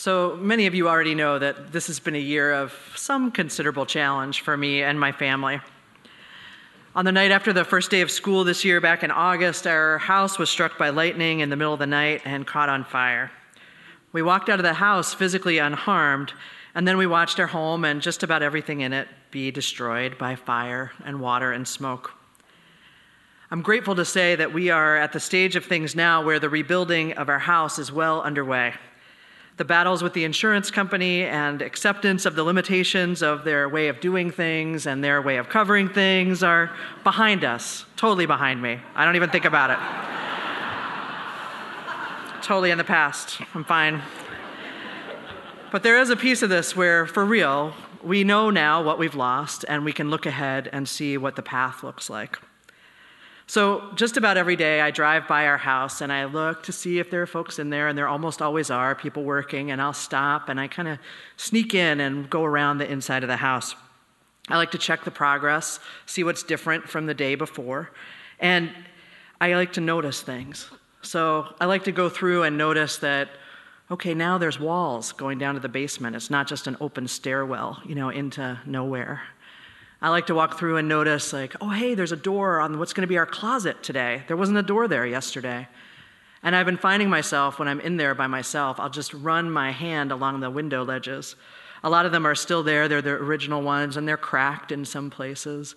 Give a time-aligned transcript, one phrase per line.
[0.00, 3.84] So, many of you already know that this has been a year of some considerable
[3.84, 5.60] challenge for me and my family.
[6.94, 9.98] On the night after the first day of school this year, back in August, our
[9.98, 13.30] house was struck by lightning in the middle of the night and caught on fire.
[14.10, 16.32] We walked out of the house physically unharmed,
[16.74, 20.34] and then we watched our home and just about everything in it be destroyed by
[20.34, 22.14] fire and water and smoke.
[23.50, 26.48] I'm grateful to say that we are at the stage of things now where the
[26.48, 28.72] rebuilding of our house is well underway.
[29.60, 34.00] The battles with the insurance company and acceptance of the limitations of their way of
[34.00, 36.74] doing things and their way of covering things are
[37.04, 38.80] behind us, totally behind me.
[38.94, 39.78] I don't even think about it.
[42.42, 43.38] totally in the past.
[43.54, 44.00] I'm fine.
[45.70, 49.14] But there is a piece of this where, for real, we know now what we've
[49.14, 52.38] lost and we can look ahead and see what the path looks like.
[53.50, 57.00] So, just about every day, I drive by our house and I look to see
[57.00, 59.92] if there are folks in there, and there almost always are people working, and I'll
[59.92, 61.00] stop and I kind of
[61.36, 63.74] sneak in and go around the inside of the house.
[64.48, 67.90] I like to check the progress, see what's different from the day before,
[68.38, 68.70] and
[69.40, 70.70] I like to notice things.
[71.02, 73.30] So, I like to go through and notice that,
[73.90, 76.14] okay, now there's walls going down to the basement.
[76.14, 79.22] It's not just an open stairwell, you know, into nowhere.
[80.02, 82.94] I like to walk through and notice, like, oh, hey, there's a door on what's
[82.94, 84.22] going to be our closet today.
[84.28, 85.68] There wasn't a door there yesterday.
[86.42, 89.72] And I've been finding myself when I'm in there by myself, I'll just run my
[89.72, 91.36] hand along the window ledges.
[91.84, 94.84] A lot of them are still there, they're the original ones, and they're cracked in
[94.86, 95.74] some places.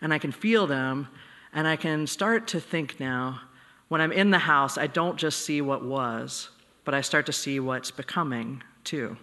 [0.00, 1.08] And I can feel them,
[1.52, 3.40] and I can start to think now
[3.88, 6.50] when I'm in the house, I don't just see what was,
[6.84, 9.16] but I start to see what's becoming too.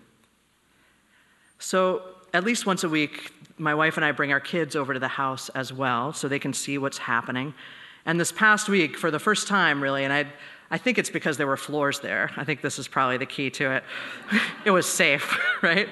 [1.60, 5.00] So, at least once a week, my wife and I bring our kids over to
[5.00, 7.54] the house as well so they can see what's happening.
[8.06, 10.26] And this past week, for the first time, really, and I,
[10.72, 12.32] I think it's because there were floors there.
[12.36, 13.84] I think this is probably the key to it.
[14.66, 15.88] it was safe, right?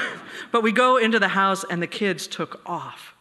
[0.52, 3.13] but we go into the house, and the kids took off.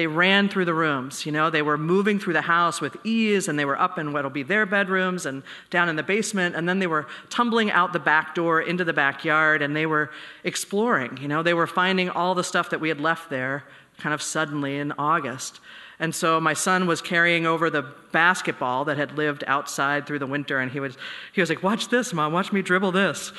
[0.00, 3.48] They ran through the rooms, you know, they were moving through the house with ease,
[3.48, 6.66] and they were up in what'll be their bedrooms and down in the basement, and
[6.66, 10.10] then they were tumbling out the back door into the backyard, and they were
[10.42, 13.64] exploring, you know, they were finding all the stuff that we had left there
[13.98, 15.60] kind of suddenly in August.
[15.98, 20.26] And so my son was carrying over the basketball that had lived outside through the
[20.26, 20.96] winter, and he was,
[21.34, 23.34] he was like, Watch this, mom, watch me dribble this.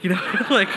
[0.00, 0.70] You know, like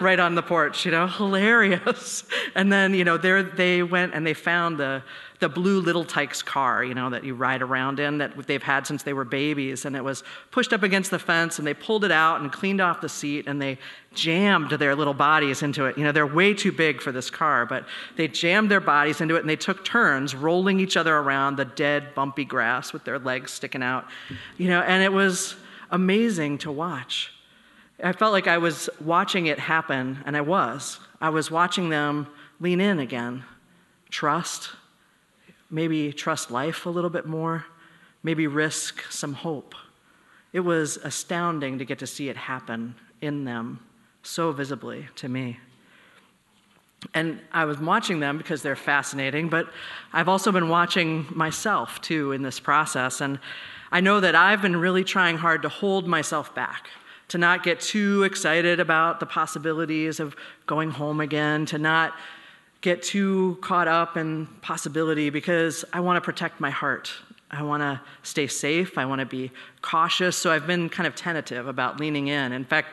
[0.00, 2.24] right on the porch, you know, hilarious.
[2.54, 5.02] And then, you know, there they went and they found the,
[5.40, 8.86] the blue Little Tikes car, you know, that you ride around in that they've had
[8.86, 9.84] since they were babies.
[9.84, 12.80] And it was pushed up against the fence and they pulled it out and cleaned
[12.80, 13.78] off the seat and they
[14.14, 15.98] jammed their little bodies into it.
[15.98, 17.84] You know, they're way too big for this car, but
[18.16, 21.64] they jammed their bodies into it and they took turns rolling each other around the
[21.66, 24.06] dead, bumpy grass with their legs sticking out.
[24.56, 25.56] You know, and it was
[25.90, 27.32] amazing to watch.
[28.02, 31.00] I felt like I was watching it happen, and I was.
[31.20, 32.26] I was watching them
[32.60, 33.44] lean in again,
[34.10, 34.70] trust,
[35.70, 37.64] maybe trust life a little bit more,
[38.22, 39.74] maybe risk some hope.
[40.52, 43.80] It was astounding to get to see it happen in them
[44.22, 45.58] so visibly to me.
[47.14, 49.68] And I was watching them because they're fascinating, but
[50.12, 53.20] I've also been watching myself too in this process.
[53.20, 53.38] And
[53.92, 56.88] I know that I've been really trying hard to hold myself back
[57.28, 62.14] to not get too excited about the possibilities of going home again, to not
[62.80, 67.10] get too caught up in possibility because I want to protect my heart.
[67.50, 68.98] I want to stay safe.
[68.98, 69.50] I want to be
[69.82, 70.36] cautious.
[70.36, 72.52] So I've been kind of tentative about leaning in.
[72.52, 72.88] In fact,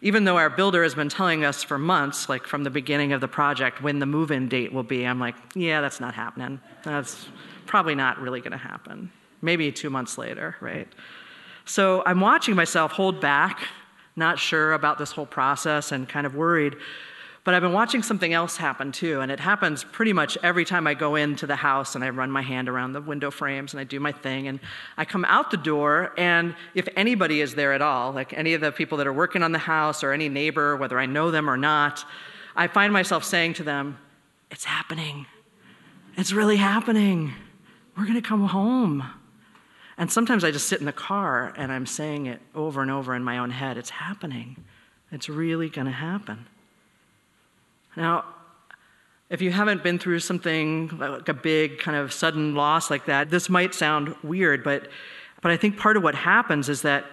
[0.00, 3.20] even though our builder has been telling us for months, like from the beginning of
[3.20, 6.60] the project, when the move in date will be, I'm like, yeah, that's not happening.
[6.84, 7.28] That's
[7.66, 9.10] probably not really going to happen.
[9.42, 10.88] Maybe two months later, right?
[11.68, 13.68] So I'm watching myself hold back,
[14.16, 16.76] not sure about this whole process and kind of worried.
[17.44, 20.86] But I've been watching something else happen too, and it happens pretty much every time
[20.86, 23.80] I go into the house and I run my hand around the window frames and
[23.80, 24.48] I do my thing.
[24.48, 24.60] And
[24.96, 28.62] I come out the door, and if anybody is there at all, like any of
[28.62, 31.50] the people that are working on the house or any neighbor, whether I know them
[31.50, 32.02] or not,
[32.56, 33.98] I find myself saying to them,
[34.50, 35.26] It's happening.
[36.16, 37.34] It's really happening.
[37.94, 39.04] We're going to come home.
[39.98, 43.14] And sometimes I just sit in the car and I'm saying it over and over
[43.16, 44.64] in my own head it's happening.
[45.10, 46.46] It's really going to happen.
[47.96, 48.24] Now,
[49.28, 53.28] if you haven't been through something like a big kind of sudden loss like that,
[53.28, 54.88] this might sound weird, but,
[55.42, 57.04] but I think part of what happens is that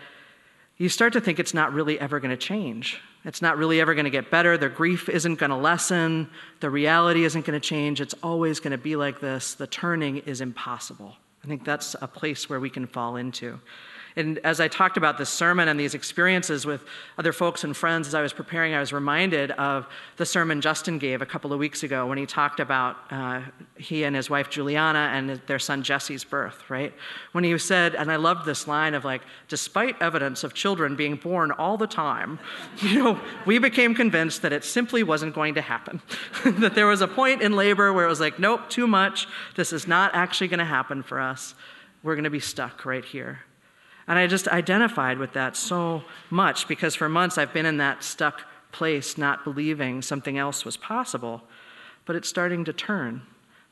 [0.78, 3.02] you start to think it's not really ever going to change.
[3.24, 4.58] It's not really ever going to get better.
[4.58, 6.30] The grief isn't going to lessen.
[6.60, 8.00] The reality isn't going to change.
[8.00, 9.56] It's always going to be like this.
[9.56, 11.16] The turning is impossible.
[11.46, 13.60] I think that's a place where we can fall into.
[14.18, 16.86] And as I talked about this sermon and these experiences with
[17.18, 20.98] other folks and friends as I was preparing, I was reminded of the sermon Justin
[21.00, 23.42] gave a couple of weeks ago when he talked about uh,
[23.78, 26.94] he and his wife Juliana and their son Jesse's birth, right?
[27.34, 31.18] When he said, and I loved this line of like, despite evidence of children being
[31.18, 32.40] born all the time,
[32.78, 36.02] you know, we became convinced that it simply wasn't going to happen.
[36.60, 39.28] that there was a point in labor where it was like, nope, too much.
[39.56, 41.54] This is not actually going to happen for us.
[42.02, 43.40] We're going to be stuck right here.
[44.08, 48.04] And I just identified with that so much because for months I've been in that
[48.04, 51.42] stuck place, not believing something else was possible.
[52.06, 53.24] But it's starting to turn,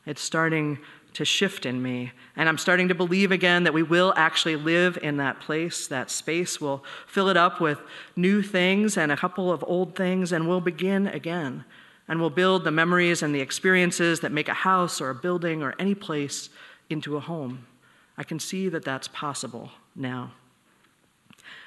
[0.06, 0.78] it's starting
[1.14, 2.10] to shift in me.
[2.34, 6.10] And I'm starting to believe again that we will actually live in that place, that
[6.10, 6.60] space.
[6.60, 7.78] We'll fill it up with
[8.16, 11.64] new things and a couple of old things, and we'll begin again.
[12.08, 15.62] And we'll build the memories and the experiences that make a house or a building
[15.62, 16.50] or any place
[16.90, 17.66] into a home.
[18.16, 20.32] I can see that that's possible now.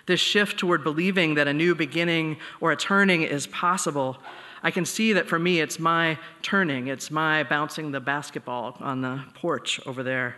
[0.05, 4.17] This shift toward believing that a new beginning or a turning is possible,
[4.63, 9.01] I can see that for me it's my turning, it's my bouncing the basketball on
[9.01, 10.37] the porch over there.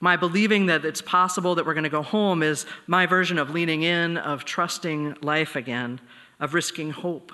[0.00, 3.50] My believing that it's possible that we're going to go home is my version of
[3.50, 6.00] leaning in, of trusting life again,
[6.40, 7.32] of risking hope.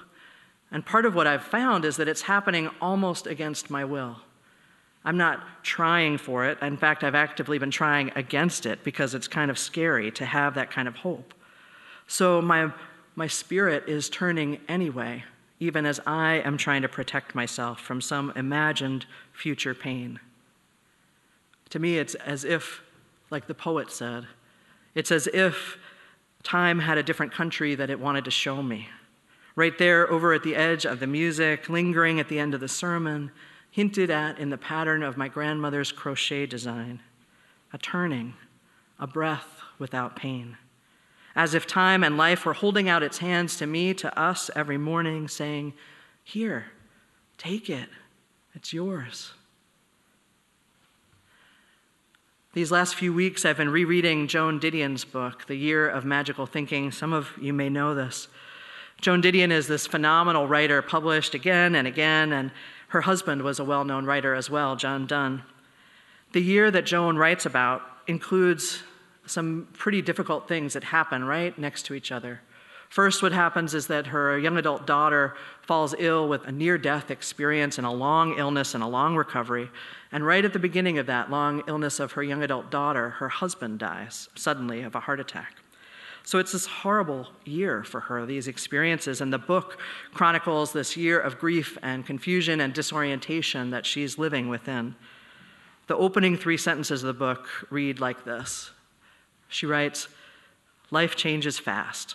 [0.71, 4.19] And part of what I've found is that it's happening almost against my will.
[5.05, 6.59] I'm not trying for it.
[6.61, 10.55] In fact, I've actively been trying against it because it's kind of scary to have
[10.55, 11.35] that kind of hope.
[12.07, 12.73] So my,
[13.15, 15.25] my spirit is turning anyway,
[15.61, 20.19] even as I am trying to protect myself from some imagined future pain.
[21.71, 22.83] To me, it's as if,
[23.31, 24.27] like the poet said,
[24.95, 25.79] it's as if
[26.43, 28.89] time had a different country that it wanted to show me.
[29.55, 32.69] Right there, over at the edge of the music, lingering at the end of the
[32.69, 33.31] sermon,
[33.71, 37.01] hinted at in the pattern of my grandmother's crochet design
[37.73, 38.35] a turning,
[38.99, 40.57] a breath without pain.
[41.37, 44.79] As if time and life were holding out its hands to me, to us every
[44.79, 45.75] morning, saying,
[46.25, 46.67] Here,
[47.37, 47.89] take it,
[48.55, 49.33] it's yours.
[52.55, 56.91] These last few weeks, I've been rereading Joan Didion's book, The Year of Magical Thinking.
[56.91, 58.27] Some of you may know this.
[59.01, 62.51] Joan Didion is this phenomenal writer, published again and again, and
[62.89, 65.43] her husband was a well known writer as well, John Dunne.
[66.33, 68.83] The year that Joan writes about includes
[69.27, 72.41] some pretty difficult things that happen right next to each other.
[72.89, 77.11] First, what happens is that her young adult daughter falls ill with a near death
[77.11, 79.71] experience and a long illness and a long recovery.
[80.11, 83.29] And right at the beginning of that long illness of her young adult daughter, her
[83.29, 85.57] husband dies suddenly of a heart attack.
[86.29, 89.23] So it's this horrible year for her, these experiences.
[89.23, 89.81] And the book
[90.13, 94.95] chronicles this year of grief and confusion and disorientation that she's living within.
[95.87, 98.73] The opening three sentences of the book read like this
[99.49, 100.09] She writes,
[100.91, 102.15] Life changes fast.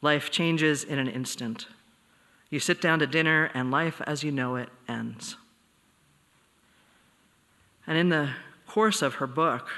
[0.00, 1.68] Life changes in an instant.
[2.50, 5.36] You sit down to dinner, and life as you know it ends.
[7.86, 8.30] And in the
[8.66, 9.68] course of her book,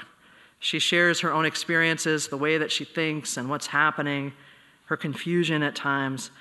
[0.65, 4.33] she shares her own experiences, the way that she thinks, and what's happening,
[4.85, 6.31] her confusion at times.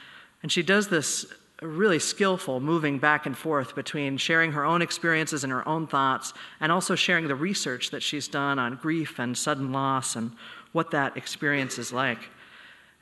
[0.42, 1.26] And she does this
[1.60, 6.32] really skillful moving back and forth between sharing her own experiences and her own thoughts,
[6.58, 10.32] and also sharing the research that she's done on grief and sudden loss and
[10.72, 12.30] what that experience is like.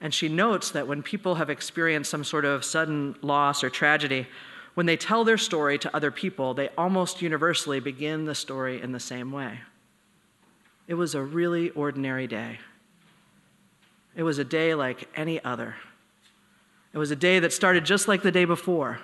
[0.00, 4.26] And she notes that when people have experienced some sort of sudden loss or tragedy,
[4.74, 8.91] when they tell their story to other people, they almost universally begin the story in
[8.91, 9.60] the same way.
[10.93, 12.58] It was a really ordinary day.
[14.15, 15.77] It was a day like any other.
[16.93, 18.99] It was a day that started just like the day before.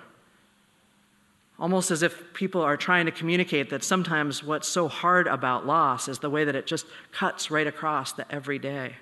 [1.59, 6.09] Almost as if people are trying to communicate that sometimes what's so hard about loss
[6.09, 8.97] is the way that it just cuts right across the everyday,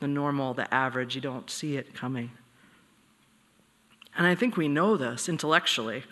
[0.00, 1.14] the normal, the average.
[1.14, 2.32] You don't see it coming.
[4.16, 6.02] And I think we know this intellectually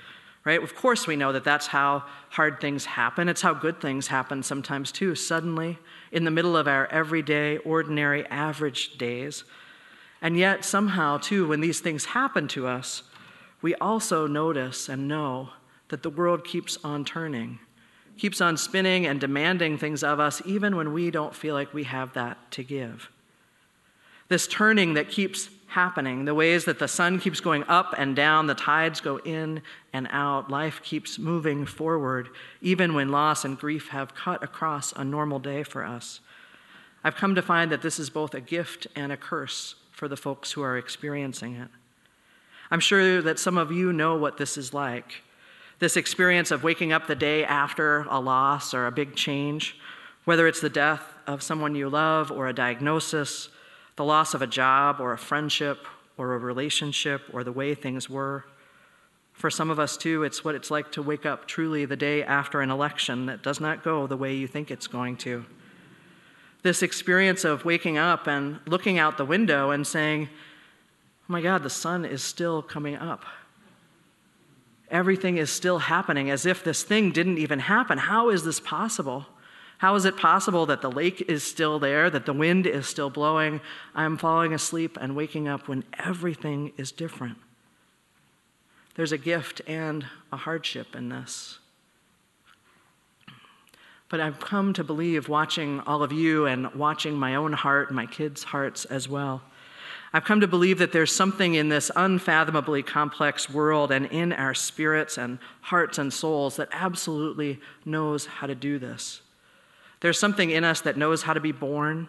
[0.44, 0.62] right?
[0.62, 3.28] Of course, we know that that's how hard things happen.
[3.28, 5.78] It's how good things happen sometimes, too, suddenly,
[6.12, 9.44] in the middle of our everyday, ordinary, average days.
[10.22, 13.04] And yet, somehow, too, when these things happen to us,
[13.62, 15.50] we also notice and know
[15.88, 17.58] that the world keeps on turning,
[18.16, 21.84] keeps on spinning and demanding things of us, even when we don't feel like we
[21.84, 23.10] have that to give.
[24.28, 28.46] This turning that keeps happening, the ways that the sun keeps going up and down,
[28.46, 29.62] the tides go in
[29.92, 32.28] and out, life keeps moving forward,
[32.60, 36.20] even when loss and grief have cut across a normal day for us.
[37.02, 40.16] I've come to find that this is both a gift and a curse for the
[40.16, 41.68] folks who are experiencing it.
[42.70, 45.22] I'm sure that some of you know what this is like
[45.80, 49.76] this experience of waking up the day after a loss or a big change,
[50.26, 53.48] whether it's the death of someone you love or a diagnosis,
[53.96, 58.08] the loss of a job or a friendship or a relationship or the way things
[58.08, 58.44] were.
[59.32, 62.22] For some of us, too, it's what it's like to wake up truly the day
[62.22, 65.46] after an election that does not go the way you think it's going to.
[66.62, 70.28] This experience of waking up and looking out the window and saying,
[71.22, 73.24] Oh my God, the sun is still coming up.
[74.90, 77.96] Everything is still happening as if this thing didn't even happen.
[77.96, 79.24] How is this possible?
[79.80, 83.08] How is it possible that the lake is still there, that the wind is still
[83.08, 83.62] blowing?
[83.94, 87.38] I'm falling asleep and waking up when everything is different.
[88.94, 91.60] There's a gift and a hardship in this.
[94.10, 98.04] But I've come to believe, watching all of you and watching my own heart, my
[98.04, 99.40] kids' hearts as well,
[100.12, 104.52] I've come to believe that there's something in this unfathomably complex world and in our
[104.52, 109.22] spirits and hearts and souls that absolutely knows how to do this.
[110.00, 112.08] There's something in us that knows how to be born,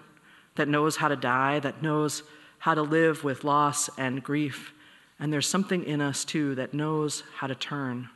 [0.56, 2.24] that knows how to die, that knows
[2.60, 4.74] how to live with loss and grief.
[5.20, 8.10] And there's something in us, too, that knows how to turn.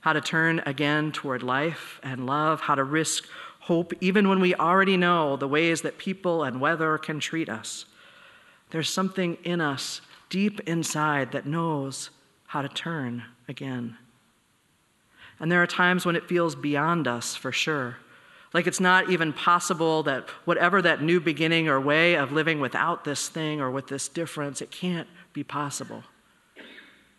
[0.00, 3.24] How to turn again toward life and love, how to risk
[3.60, 7.86] hope, even when we already know the ways that people and weather can treat us.
[8.70, 12.10] There's something in us deep inside that knows
[12.46, 13.96] how to turn again.
[15.40, 17.96] And there are times when it feels beyond us, for sure.
[18.54, 23.04] Like it's not even possible that whatever that new beginning or way of living without
[23.04, 26.04] this thing or with this difference, it can't be possible.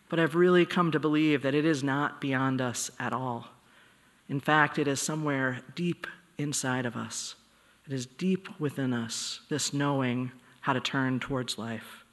[0.08, 3.48] But I've really come to believe that it is not beyond us at all.
[4.30, 6.06] In fact, it is somewhere deep
[6.38, 7.34] inside of us.
[7.86, 12.05] It is deep within us, this knowing how to turn towards life.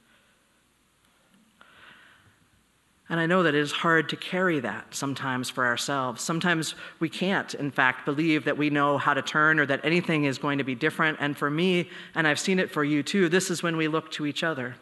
[3.14, 6.20] And I know that it is hard to carry that sometimes for ourselves.
[6.20, 10.24] Sometimes we can't, in fact, believe that we know how to turn or that anything
[10.24, 11.18] is going to be different.
[11.20, 14.10] And for me, and I've seen it for you too, this is when we look
[14.10, 14.74] to each other.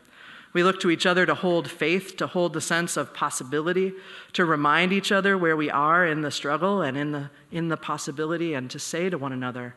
[0.54, 3.92] We look to each other to hold faith, to hold the sense of possibility,
[4.32, 7.76] to remind each other where we are in the struggle and in the, in the
[7.76, 9.74] possibility, and to say to one another,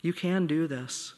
[0.00, 1.12] You can do this.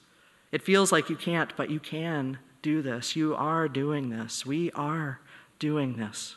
[0.51, 3.15] It feels like you can't, but you can do this.
[3.15, 4.45] You are doing this.
[4.45, 5.21] We are
[5.61, 6.35] doing this.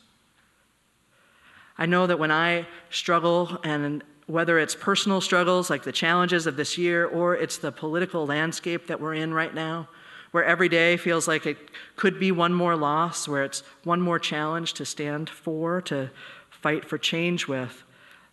[1.77, 6.55] I know that when I struggle, and whether it's personal struggles like the challenges of
[6.55, 9.87] this year, or it's the political landscape that we're in right now,
[10.31, 11.57] where every day feels like it
[11.95, 16.09] could be one more loss, where it's one more challenge to stand for, to
[16.49, 17.83] fight for change with,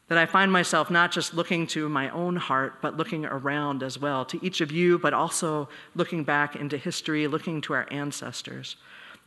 [0.09, 3.99] that I find myself not just looking to my own heart, but looking around as
[3.99, 8.77] well, to each of you, but also looking back into history, looking to our ancestors.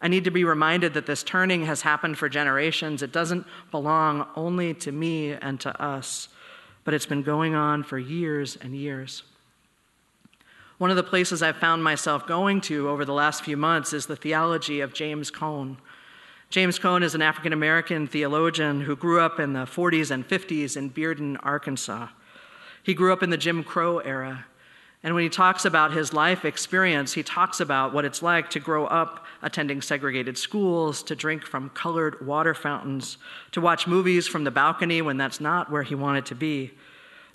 [0.01, 3.01] I need to be reminded that this turning has happened for generations.
[3.01, 6.27] It doesn't belong only to me and to us,
[6.83, 9.23] but it's been going on for years and years.
[10.77, 14.05] One of the places I've found myself going to over the last few months is
[14.05, 15.77] the theology of James Cone.
[16.49, 20.75] James Cone is an African American theologian who grew up in the 40s and 50s
[20.75, 22.09] in Bearden, Arkansas.
[22.83, 24.45] He grew up in the Jim Crow era.
[25.05, 28.59] And when he talks about his life experience, he talks about what it's like to
[28.59, 33.19] grow up attending segregated schools, to drink from colored water fountains,
[33.51, 36.71] to watch movies from the balcony when that's not where he wanted to be.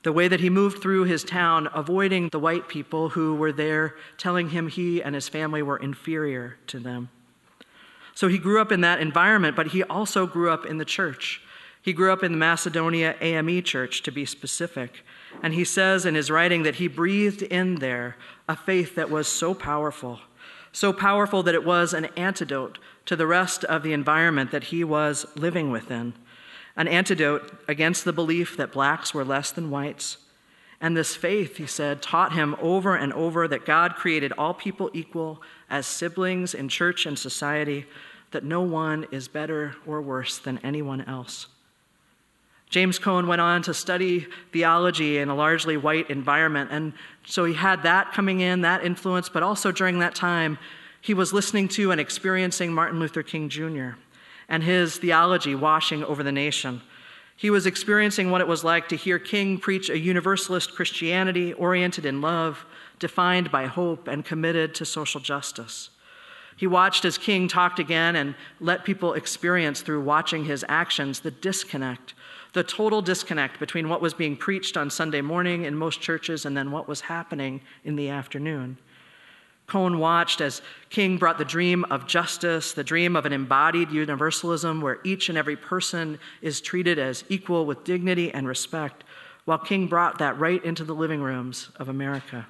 [0.02, 3.94] The way that he moved through his town, avoiding the white people who were there,
[4.18, 7.08] telling him he and his family were inferior to them.
[8.16, 11.40] So he grew up in that environment, but he also grew up in the church.
[11.82, 15.02] He grew up in the Macedonia AME church, to be specific.
[15.42, 18.16] And he says in his writing that he breathed in there
[18.48, 20.20] a faith that was so powerful,
[20.72, 24.84] so powerful that it was an antidote to the rest of the environment that he
[24.84, 26.12] was living within,
[26.76, 30.18] an antidote against the belief that blacks were less than whites.
[30.82, 34.90] And this faith, he said, taught him over and over that God created all people
[34.92, 37.86] equal as siblings in church and society,
[38.30, 41.48] that no one is better or worse than anyone else.
[42.70, 46.70] James Cone went on to study theology in a largely white environment.
[46.72, 46.92] And
[47.26, 50.56] so he had that coming in, that influence, but also during that time,
[51.00, 53.90] he was listening to and experiencing Martin Luther King Jr.
[54.48, 56.80] and his theology washing over the nation.
[57.36, 62.06] He was experiencing what it was like to hear King preach a universalist Christianity oriented
[62.06, 62.66] in love,
[62.98, 65.90] defined by hope, and committed to social justice.
[66.60, 71.30] He watched as King talked again and let people experience through watching his actions the
[71.30, 72.12] disconnect
[72.52, 76.54] the total disconnect between what was being preached on Sunday morning in most churches and
[76.54, 78.76] then what was happening in the afternoon.
[79.66, 84.82] Cone watched as King brought the dream of justice, the dream of an embodied universalism
[84.82, 89.04] where each and every person is treated as equal with dignity and respect,
[89.46, 92.46] while King brought that right into the living rooms of America.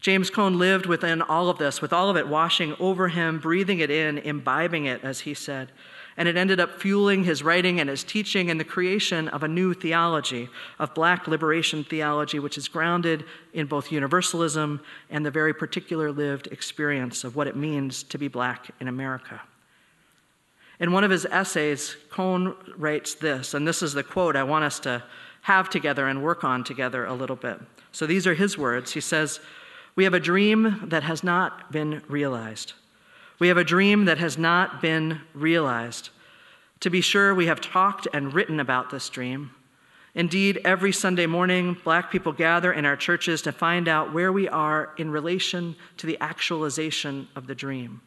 [0.00, 3.80] James Cone lived within all of this, with all of it washing over him, breathing
[3.80, 5.70] it in, imbibing it, as he said.
[6.16, 9.48] And it ended up fueling his writing and his teaching and the creation of a
[9.48, 14.80] new theology, of black liberation theology, which is grounded in both universalism
[15.10, 19.40] and the very particular lived experience of what it means to be black in America.
[20.78, 24.64] In one of his essays, Cone writes this, and this is the quote I want
[24.64, 25.02] us to
[25.42, 27.60] have together and work on together a little bit.
[27.92, 28.92] So these are his words.
[28.92, 29.40] He says,
[30.00, 32.72] We have a dream that has not been realized.
[33.38, 36.08] We have a dream that has not been realized.
[36.80, 39.50] To be sure, we have talked and written about this dream.
[40.14, 44.48] Indeed, every Sunday morning, black people gather in our churches to find out where we
[44.48, 48.00] are in relation to the actualization of the dream,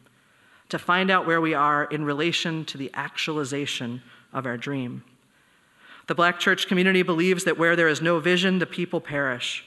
[0.70, 5.04] to find out where we are in relation to the actualization of our dream.
[6.08, 9.64] The black church community believes that where there is no vision, the people perish.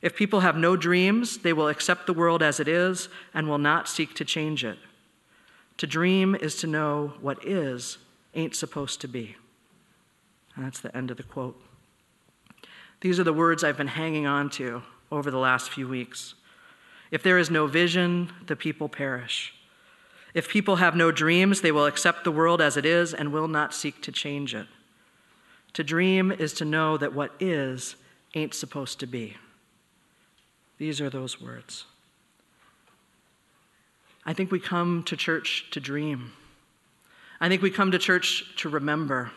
[0.00, 3.58] If people have no dreams, they will accept the world as it is and will
[3.58, 4.78] not seek to change it.
[5.78, 7.98] To dream is to know what is
[8.34, 9.36] ain't supposed to be.
[10.54, 11.60] And that's the end of the quote.
[13.00, 16.34] These are the words I've been hanging on to over the last few weeks.
[17.10, 19.54] If there is no vision, the people perish.
[20.34, 23.48] If people have no dreams, they will accept the world as it is and will
[23.48, 24.66] not seek to change it.
[25.74, 27.96] To dream is to know that what is
[28.34, 29.36] ain't supposed to be.
[30.78, 31.84] These are those words.
[34.24, 36.32] I think we come to church to dream.
[37.40, 39.30] I think we come to church to remember.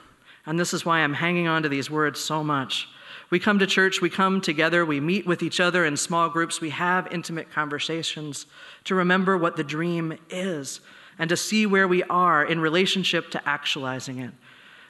[0.45, 2.87] And this is why I'm hanging on to these words so much.
[3.29, 6.59] We come to church, we come together, we meet with each other in small groups,
[6.59, 8.45] we have intimate conversations
[8.83, 10.81] to remember what the dream is
[11.17, 14.33] and to see where we are in relationship to actualizing it.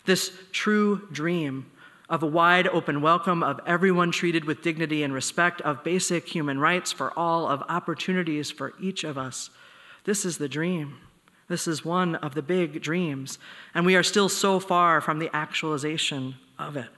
[0.06, 1.71] This true dream
[2.12, 6.60] of a wide open welcome, of everyone treated with dignity and respect, of basic human
[6.60, 9.50] rights for all, of opportunities for each of us.
[10.04, 10.98] This is the dream.
[11.48, 13.40] This is one of the big dreams.
[13.74, 16.90] And we are still so far from the actualization of it.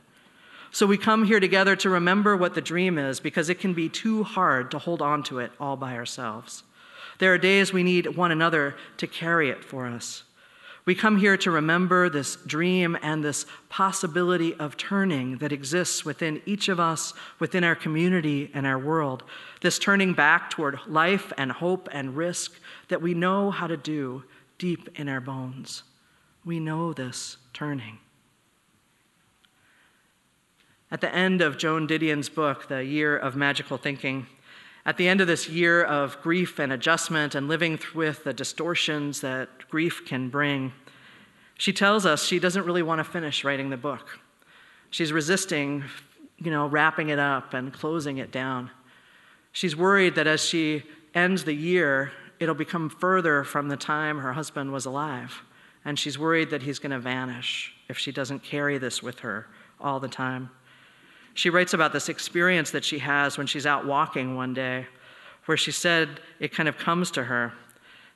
[0.71, 3.89] So we come here together to remember what the dream is because it can be
[3.89, 6.63] too hard to hold on to it all by ourselves.
[7.19, 10.23] There are days we need one another to carry it for us.
[10.85, 16.41] We come here to remember this dream and this possibility of turning that exists within
[16.45, 19.23] each of us, within our community and our world.
[19.61, 24.25] This turning back toward life and hope and risk that we know how to do
[24.57, 25.83] deep in our bones.
[26.43, 27.99] We know this turning.
[30.91, 34.27] At the end of Joan Didion's book, The Year of Magical Thinking,
[34.85, 39.21] at the end of this year of grief and adjustment and living with the distortions
[39.21, 40.73] that grief can bring,
[41.57, 44.19] she tells us she doesn't really want to finish writing the book.
[44.89, 45.83] She's resisting,
[46.37, 48.71] you know, wrapping it up and closing it down.
[49.51, 54.33] She's worried that as she ends the year, it'll become further from the time her
[54.33, 55.43] husband was alive.
[55.85, 59.47] And she's worried that he's going to vanish if she doesn't carry this with her
[59.79, 60.49] all the time.
[61.33, 64.87] She writes about this experience that she has when she's out walking one day,
[65.45, 67.53] where she said it kind of comes to her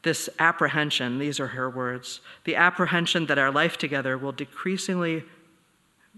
[0.03, 5.23] this apprehension, these are her words, the apprehension that our life together will decreasingly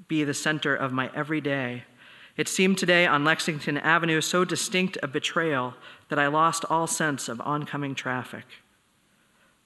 [0.07, 1.83] be the center of my everyday.
[2.37, 5.73] It seemed today on Lexington Avenue so distinct a betrayal
[6.09, 8.45] that I lost all sense of oncoming traffic.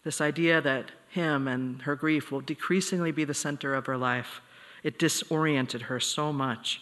[0.03, 4.41] This idea that him and her grief will decreasingly be the center of her life,
[4.83, 6.81] it disoriented her so much.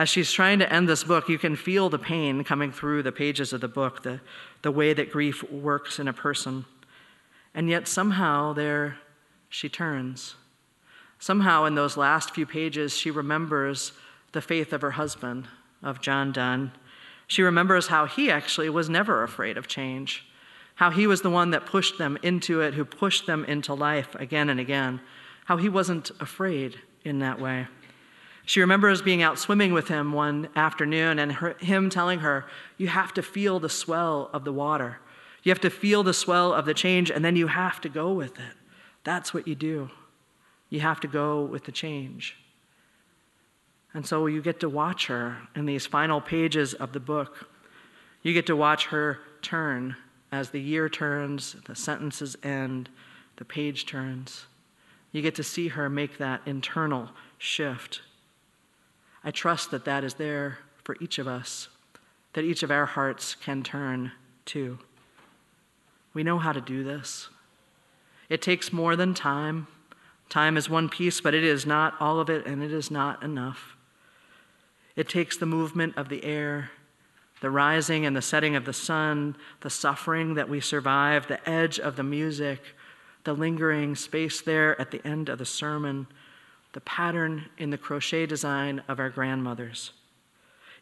[0.00, 3.12] As she's trying to end this book, you can feel the pain coming through the
[3.12, 4.18] pages of the book, the,
[4.62, 6.64] the way that grief works in a person.
[7.54, 8.96] And yet, somehow, there
[9.50, 10.36] she turns.
[11.18, 13.92] Somehow, in those last few pages, she remembers
[14.32, 15.48] the faith of her husband,
[15.82, 16.72] of John Dunne.
[17.26, 20.24] She remembers how he actually was never afraid of change,
[20.76, 24.14] how he was the one that pushed them into it, who pushed them into life
[24.14, 25.02] again and again,
[25.44, 27.66] how he wasn't afraid in that way.
[28.50, 32.46] She remembers being out swimming with him one afternoon and her, him telling her,
[32.78, 34.98] You have to feel the swell of the water.
[35.44, 38.12] You have to feel the swell of the change, and then you have to go
[38.12, 38.56] with it.
[39.04, 39.90] That's what you do.
[40.68, 42.38] You have to go with the change.
[43.94, 47.48] And so you get to watch her in these final pages of the book.
[48.24, 49.94] You get to watch her turn
[50.32, 52.88] as the year turns, the sentences end,
[53.36, 54.46] the page turns.
[55.12, 58.00] You get to see her make that internal shift
[59.22, 61.68] I trust that that is there for each of us,
[62.32, 64.12] that each of our hearts can turn
[64.46, 64.78] to.
[66.14, 67.28] We know how to do this.
[68.28, 69.66] It takes more than time.
[70.28, 73.22] Time is one piece, but it is not all of it, and it is not
[73.22, 73.76] enough.
[74.96, 76.70] It takes the movement of the air,
[77.40, 81.78] the rising and the setting of the sun, the suffering that we survive, the edge
[81.78, 82.60] of the music,
[83.24, 86.06] the lingering space there at the end of the sermon,
[86.72, 89.92] the pattern in the crochet design of our grandmothers.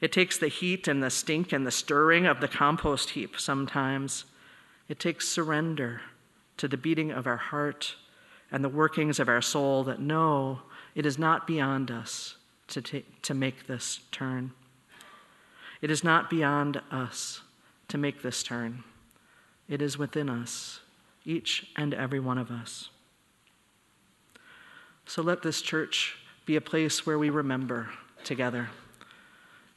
[0.01, 4.25] It takes the heat and the stink and the stirring of the compost heap sometimes.
[4.89, 6.03] It takes surrender
[6.59, 7.97] to the beating of our heart
[8.51, 10.61] and the workings of our soul that know
[10.95, 12.37] it is not beyond us
[12.69, 14.53] to, take, to make this turn.
[15.81, 17.41] It is not beyond us
[17.89, 18.85] to make this turn.
[19.69, 20.81] It is within us,
[21.25, 22.91] each and every one of us.
[25.09, 27.89] So let this church be a place where we remember
[28.25, 28.69] together.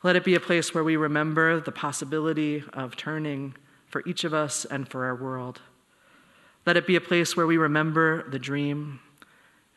[0.03, 3.55] Let it be a place where we remember the possibility of turning
[3.87, 5.61] for each of us and for our world.
[6.65, 8.99] Let it be a place where we remember the dream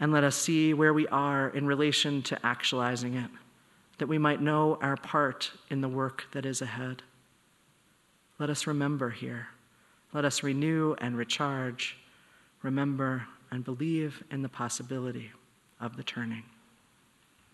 [0.01, 3.31] and let us see where we are in relation to actualizing it,
[3.99, 7.05] that we might know our part in the work that is ahead.
[8.41, 9.47] Let us remember here.
[10.13, 11.97] Let us renew and recharge,
[12.63, 15.31] remember and believe in the possibility
[15.85, 16.45] of the turning.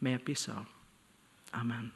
[0.00, 0.66] May it be so.
[1.54, 1.92] Amen.